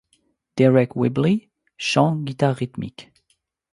Deryck 0.57 0.95
Whibley- 0.95 1.51
Chant, 1.87 2.15
guitare 2.25 2.55
rythmique. 2.55 3.11